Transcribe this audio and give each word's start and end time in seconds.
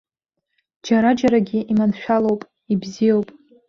Џьара-џьарагьы 0.85 1.59
иманшәалоуп, 1.71 2.41
ибзиоуп. 2.73 3.27